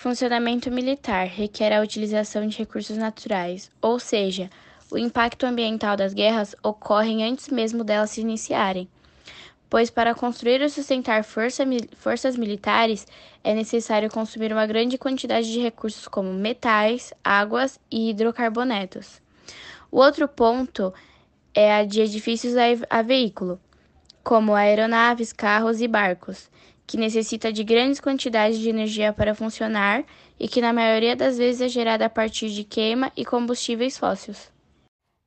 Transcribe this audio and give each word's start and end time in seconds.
Funcionamento 0.00 0.70
militar 0.70 1.26
requer 1.26 1.74
a 1.74 1.82
utilização 1.82 2.46
de 2.46 2.56
recursos 2.56 2.96
naturais, 2.96 3.70
ou 3.82 4.00
seja, 4.00 4.48
o 4.90 4.96
impacto 4.96 5.44
ambiental 5.44 5.94
das 5.94 6.14
guerras 6.14 6.56
ocorre 6.62 7.22
antes 7.22 7.50
mesmo 7.50 7.84
delas 7.84 8.08
se 8.08 8.22
iniciarem, 8.22 8.88
pois 9.68 9.90
para 9.90 10.14
construir 10.14 10.62
e 10.62 10.70
sustentar 10.70 11.22
força, 11.22 11.64
forças 11.98 12.34
militares 12.34 13.06
é 13.44 13.54
necessário 13.54 14.10
consumir 14.10 14.50
uma 14.54 14.66
grande 14.66 14.96
quantidade 14.96 15.52
de 15.52 15.60
recursos 15.60 16.08
como 16.08 16.32
metais, 16.32 17.12
águas 17.22 17.78
e 17.90 18.08
hidrocarbonetos. 18.08 19.20
O 19.92 19.98
outro 19.98 20.26
ponto 20.26 20.94
é 21.54 21.74
a 21.74 21.84
de 21.84 22.00
edifícios 22.00 22.54
a 22.88 23.02
veículo, 23.02 23.60
como 24.24 24.54
aeronaves, 24.54 25.30
carros 25.30 25.82
e 25.82 25.86
barcos 25.86 26.48
que 26.90 26.96
necessita 26.96 27.52
de 27.52 27.62
grandes 27.62 28.00
quantidades 28.00 28.58
de 28.58 28.68
energia 28.68 29.12
para 29.12 29.32
funcionar 29.32 30.02
e 30.40 30.48
que, 30.48 30.60
na 30.60 30.72
maioria 30.72 31.14
das 31.14 31.38
vezes, 31.38 31.60
é 31.60 31.68
gerada 31.68 32.06
a 32.06 32.10
partir 32.10 32.48
de 32.50 32.64
queima 32.64 33.12
e 33.16 33.24
combustíveis 33.24 33.96
fósseis. 33.96 34.52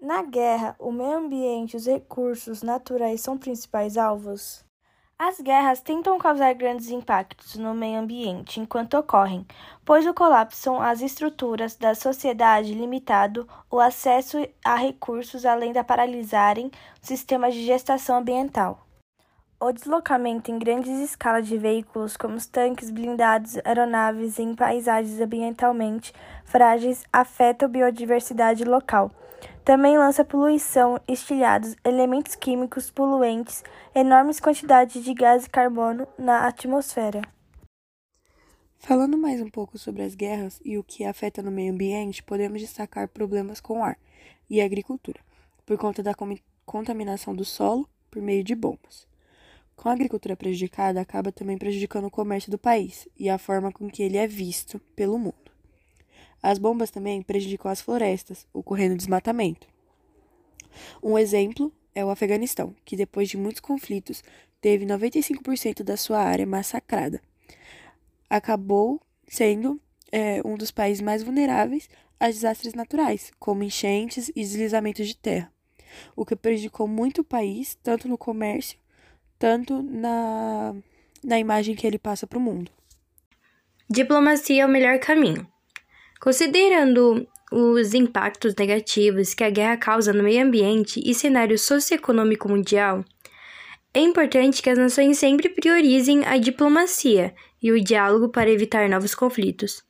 Na 0.00 0.22
guerra, 0.22 0.76
o 0.78 0.92
meio 0.92 1.18
ambiente 1.18 1.72
e 1.72 1.76
os 1.76 1.86
recursos 1.86 2.62
naturais 2.62 3.22
são 3.22 3.36
principais 3.36 3.96
alvos? 3.96 4.64
As 5.18 5.40
guerras 5.40 5.80
tentam 5.80 6.16
causar 6.16 6.54
grandes 6.54 6.90
impactos 6.90 7.56
no 7.56 7.74
meio 7.74 7.98
ambiente 7.98 8.60
enquanto 8.60 8.94
ocorrem, 8.94 9.44
pois 9.84 10.06
o 10.06 10.14
colapso 10.14 10.76
às 10.76 11.00
estruturas 11.00 11.74
da 11.74 11.92
sociedade 11.92 12.72
limitado 12.72 13.48
o 13.68 13.80
acesso 13.80 14.38
a 14.64 14.76
recursos 14.76 15.44
além 15.44 15.72
de 15.72 15.82
paralisarem 15.82 16.70
sistemas 17.02 17.52
de 17.52 17.66
gestação 17.66 18.18
ambiental. 18.18 18.87
O 19.60 19.72
deslocamento 19.72 20.52
em 20.52 20.58
grandes 20.58 21.00
escalas 21.00 21.48
de 21.48 21.58
veículos, 21.58 22.16
como 22.16 22.36
os 22.36 22.46
tanques 22.46 22.92
blindados, 22.92 23.56
aeronaves 23.64 24.38
em 24.38 24.54
paisagens 24.54 25.20
ambientalmente 25.20 26.12
frágeis, 26.44 27.02
afeta 27.12 27.64
a 27.64 27.68
biodiversidade 27.68 28.62
local. 28.62 29.10
Também 29.64 29.98
lança 29.98 30.24
poluição, 30.24 31.00
estilhados, 31.08 31.74
elementos 31.84 32.36
químicos 32.36 32.88
poluentes, 32.88 33.64
enormes 33.92 34.38
quantidades 34.38 35.02
de 35.02 35.12
gás 35.12 35.42
de 35.42 35.50
carbono 35.50 36.06
na 36.16 36.46
atmosfera. 36.46 37.20
Falando 38.78 39.18
mais 39.18 39.40
um 39.40 39.50
pouco 39.50 39.76
sobre 39.76 40.02
as 40.02 40.14
guerras 40.14 40.60
e 40.64 40.78
o 40.78 40.84
que 40.84 41.04
afeta 41.04 41.42
no 41.42 41.50
meio 41.50 41.72
ambiente, 41.72 42.22
podemos 42.22 42.60
destacar 42.60 43.08
problemas 43.08 43.60
com 43.60 43.80
o 43.80 43.82
ar 43.82 43.98
e 44.48 44.60
a 44.60 44.64
agricultura, 44.64 45.18
por 45.66 45.76
conta 45.76 46.00
da 46.00 46.14
contaminação 46.64 47.34
do 47.34 47.44
solo 47.44 47.88
por 48.08 48.22
meio 48.22 48.44
de 48.44 48.54
bombas. 48.54 49.08
Com 49.78 49.88
a 49.88 49.92
agricultura 49.92 50.36
prejudicada, 50.36 51.00
acaba 51.00 51.30
também 51.30 51.56
prejudicando 51.56 52.06
o 52.06 52.10
comércio 52.10 52.50
do 52.50 52.58
país 52.58 53.06
e 53.16 53.30
a 53.30 53.38
forma 53.38 53.70
com 53.70 53.88
que 53.88 54.02
ele 54.02 54.16
é 54.16 54.26
visto 54.26 54.80
pelo 54.96 55.16
mundo. 55.16 55.52
As 56.42 56.58
bombas 56.58 56.90
também 56.90 57.22
prejudicam 57.22 57.70
as 57.70 57.80
florestas, 57.80 58.44
ocorrendo 58.52 58.96
desmatamento. 58.96 59.68
Um 61.00 61.16
exemplo 61.16 61.72
é 61.94 62.04
o 62.04 62.10
Afeganistão, 62.10 62.74
que 62.84 62.96
depois 62.96 63.28
de 63.28 63.36
muitos 63.36 63.60
conflitos 63.60 64.24
teve 64.60 64.84
95% 64.84 65.84
da 65.84 65.96
sua 65.96 66.18
área 66.18 66.44
massacrada. 66.44 67.22
Acabou 68.28 69.00
sendo 69.28 69.80
é, 70.10 70.42
um 70.44 70.56
dos 70.56 70.72
países 70.72 71.00
mais 71.00 71.22
vulneráveis 71.22 71.88
a 72.18 72.26
desastres 72.26 72.74
naturais, 72.74 73.30
como 73.38 73.62
enchentes 73.62 74.28
e 74.30 74.40
deslizamentos 74.40 75.06
de 75.06 75.16
terra, 75.16 75.52
o 76.16 76.26
que 76.26 76.34
prejudicou 76.34 76.88
muito 76.88 77.20
o 77.20 77.24
país, 77.24 77.78
tanto 77.80 78.08
no 78.08 78.18
comércio 78.18 78.76
tanto 79.38 79.82
na, 79.82 80.74
na 81.22 81.38
imagem 81.38 81.74
que 81.74 81.86
ele 81.86 81.98
passa 81.98 82.26
para 82.26 82.38
o 82.38 82.42
mundo. 82.42 82.70
Diplomacia 83.88 84.62
é 84.62 84.66
o 84.66 84.68
melhor 84.68 84.98
caminho. 84.98 85.46
Considerando 86.20 87.26
os 87.50 87.94
impactos 87.94 88.54
negativos 88.54 89.32
que 89.32 89.44
a 89.44 89.50
guerra 89.50 89.76
causa 89.76 90.12
no 90.12 90.22
meio 90.22 90.44
ambiente 90.44 91.00
e 91.04 91.14
cenário 91.14 91.58
socioeconômico 91.58 92.48
mundial, 92.48 93.04
é 93.94 94.00
importante 94.00 94.62
que 94.62 94.68
as 94.68 94.78
nações 94.78 95.18
sempre 95.18 95.48
priorizem 95.48 96.24
a 96.26 96.36
diplomacia 96.36 97.34
e 97.62 97.72
o 97.72 97.82
diálogo 97.82 98.28
para 98.28 98.50
evitar 98.50 98.88
novos 98.88 99.14
conflitos. 99.14 99.82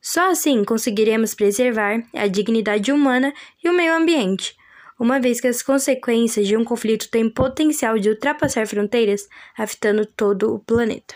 Só 0.00 0.30
assim 0.30 0.64
conseguiremos 0.64 1.34
preservar 1.34 2.02
a 2.14 2.26
dignidade 2.26 2.90
humana 2.90 3.32
e 3.62 3.68
o 3.68 3.74
meio 3.74 3.94
ambiente, 3.94 4.56
uma 4.98 5.20
vez 5.20 5.40
que 5.40 5.48
as 5.48 5.62
consequências 5.62 6.46
de 6.46 6.56
um 6.56 6.64
conflito 6.64 7.10
têm 7.10 7.28
potencial 7.28 7.98
de 7.98 8.08
ultrapassar 8.08 8.66
fronteiras, 8.66 9.28
afetando 9.56 10.06
todo 10.06 10.54
o 10.54 10.58
planeta. 10.58 11.14